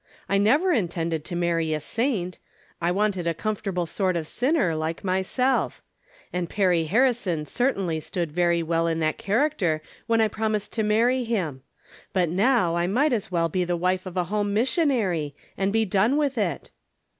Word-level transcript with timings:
I 0.27 0.39
never 0.39 0.73
intended 0.73 1.23
3 1.25 1.37
marry 1.37 1.75
a 1.75 1.79
saint. 1.79 2.39
I 2.81 2.91
wanted 2.91 3.27
a 3.27 3.35
comfortable 3.35 3.85
sort 3.85 4.15
of 4.15 4.27
inner, 4.41 4.73
like 4.73 5.03
myself; 5.03 5.83
and 6.33 6.49
Perry 6.49 6.85
Harrison 6.85 7.45
cer 7.45 7.71
iinly 7.73 8.01
stood 8.01 8.31
very 8.31 8.63
well 8.63 8.87
in 8.87 8.97
that 9.01 9.19
character 9.19 9.79
when 10.07 10.19
I 10.19 10.27
romised 10.27 10.71
to 10.71 10.81
marry 10.81 11.23
him; 11.23 11.61
but 12.13 12.29
now 12.29 12.75
I 12.75 12.87
might 12.87 13.13
as 13.13 13.31
well 13.31 13.51
e 13.53 13.63
the 13.63 13.77
wife 13.77 14.07
of 14.07 14.17
a 14.17 14.23
home 14.23 14.55
missionary, 14.55 15.35
and 15.55 15.71
be 15.71 15.85
done 15.85 16.13
dth 16.17 16.35
it 16.35 16.71